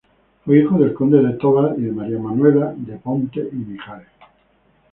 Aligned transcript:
Fue 0.43 0.57
hijo 0.57 0.79
del 0.79 0.95
conde 0.95 1.21
de 1.21 1.33
Tovar 1.33 1.75
y 1.77 1.83
de 1.83 1.91
María 1.91 2.17
Manuela 2.17 2.73
de 2.75 2.95
Ponte 2.97 3.39
y 3.51 3.55
Mijares. 3.55 4.07